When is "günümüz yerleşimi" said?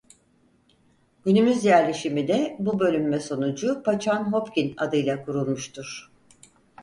1.23-2.27